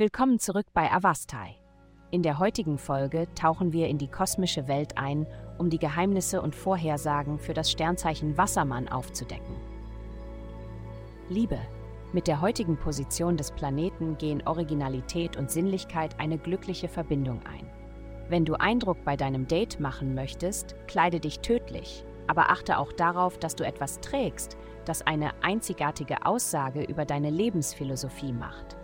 [0.00, 1.56] Willkommen zurück bei Avastai.
[2.10, 5.26] In der heutigen Folge tauchen wir in die kosmische Welt ein,
[5.58, 9.54] um die Geheimnisse und Vorhersagen für das Sternzeichen Wassermann aufzudecken.
[11.28, 11.58] Liebe.
[12.14, 17.68] Mit der heutigen Position des Planeten gehen Originalität und Sinnlichkeit eine glückliche Verbindung ein.
[18.30, 23.36] Wenn du Eindruck bei deinem Date machen möchtest, kleide dich tödlich, aber achte auch darauf,
[23.36, 24.56] dass du etwas trägst,
[24.86, 28.79] das eine einzigartige Aussage über deine Lebensphilosophie macht.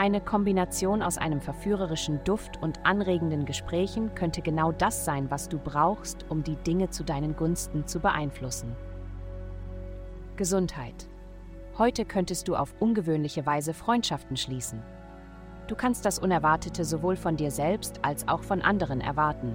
[0.00, 5.58] Eine Kombination aus einem verführerischen Duft und anregenden Gesprächen könnte genau das sein, was du
[5.58, 8.74] brauchst, um die Dinge zu deinen Gunsten zu beeinflussen.
[10.36, 11.06] Gesundheit.
[11.76, 14.82] Heute könntest du auf ungewöhnliche Weise Freundschaften schließen.
[15.66, 19.54] Du kannst das Unerwartete sowohl von dir selbst als auch von anderen erwarten.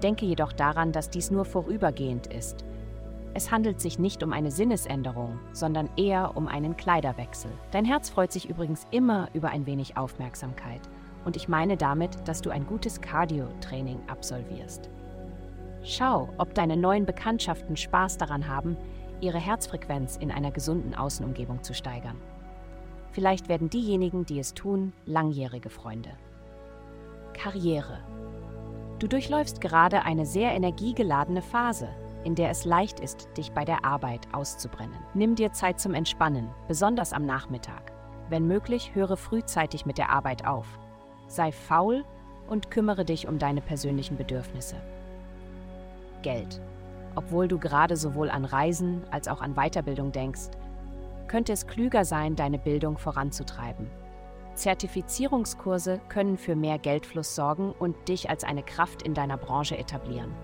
[0.00, 2.64] Denke jedoch daran, dass dies nur vorübergehend ist
[3.34, 7.50] es handelt sich nicht um eine Sinnesänderung, sondern eher um einen Kleiderwechsel.
[7.70, 10.80] Dein Herz freut sich übrigens immer über ein wenig Aufmerksamkeit.
[11.24, 14.88] Und ich meine damit, dass du ein gutes Cardio-Training absolvierst.
[15.82, 18.76] Schau, ob deine neuen Bekanntschaften Spaß daran haben,
[19.20, 22.16] ihre Herzfrequenz in einer gesunden Außenumgebung zu steigern.
[23.12, 26.10] Vielleicht werden diejenigen, die es tun, langjährige Freunde.
[27.32, 28.00] Karriere.
[28.98, 31.88] Du durchläufst gerade eine sehr energiegeladene Phase,
[32.26, 34.98] in der es leicht ist, dich bei der Arbeit auszubrennen.
[35.14, 37.92] Nimm dir Zeit zum Entspannen, besonders am Nachmittag.
[38.28, 40.66] Wenn möglich, höre frühzeitig mit der Arbeit auf.
[41.28, 42.04] Sei faul
[42.48, 44.74] und kümmere dich um deine persönlichen Bedürfnisse.
[46.22, 46.60] Geld.
[47.14, 50.50] Obwohl du gerade sowohl an Reisen als auch an Weiterbildung denkst,
[51.28, 53.88] könnte es klüger sein, deine Bildung voranzutreiben.
[54.54, 60.34] Zertifizierungskurse können für mehr Geldfluss sorgen und dich als eine Kraft in deiner Branche etablieren.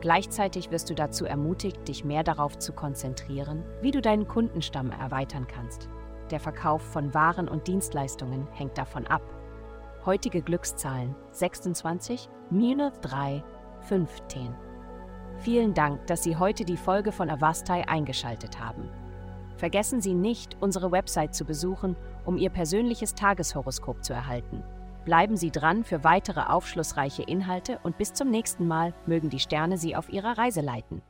[0.00, 5.46] Gleichzeitig wirst du dazu ermutigt, dich mehr darauf zu konzentrieren, wie du deinen Kundenstamm erweitern
[5.46, 5.88] kannst.
[6.30, 9.22] Der Verkauf von Waren und Dienstleistungen hängt davon ab.
[10.06, 13.44] Heutige Glückszahlen 26, minus 3,
[13.82, 14.54] 15.
[15.38, 18.88] Vielen Dank, dass Sie heute die Folge von Avastai eingeschaltet haben.
[19.56, 24.62] Vergessen Sie nicht, unsere Website zu besuchen, um Ihr persönliches Tageshoroskop zu erhalten.
[25.04, 29.78] Bleiben Sie dran für weitere aufschlussreiche Inhalte und bis zum nächsten Mal mögen die Sterne
[29.78, 31.02] Sie auf Ihrer Reise leiten.